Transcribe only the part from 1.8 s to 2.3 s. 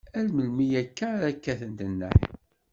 nneḥ?